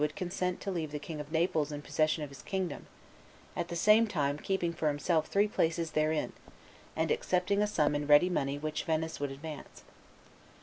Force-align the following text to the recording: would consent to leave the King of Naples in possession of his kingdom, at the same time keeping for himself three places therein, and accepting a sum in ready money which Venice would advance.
would 0.01 0.15
consent 0.15 0.59
to 0.59 0.71
leave 0.71 0.89
the 0.91 0.97
King 0.97 1.19
of 1.19 1.31
Naples 1.31 1.71
in 1.71 1.83
possession 1.83 2.23
of 2.23 2.29
his 2.29 2.41
kingdom, 2.41 2.87
at 3.55 3.67
the 3.67 3.75
same 3.75 4.07
time 4.07 4.39
keeping 4.39 4.73
for 4.73 4.87
himself 4.87 5.27
three 5.27 5.47
places 5.47 5.91
therein, 5.91 6.33
and 6.95 7.11
accepting 7.11 7.61
a 7.61 7.67
sum 7.67 7.93
in 7.93 8.07
ready 8.07 8.27
money 8.27 8.57
which 8.57 8.85
Venice 8.85 9.19
would 9.19 9.29
advance. 9.29 9.83